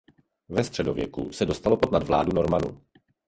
Ve 0.49 0.63
středověku 0.63 1.31
se 1.31 1.45
dostalo 1.45 1.77
pod 1.77 1.91
nadvládu 1.91 2.31
Normanů. 2.33 2.81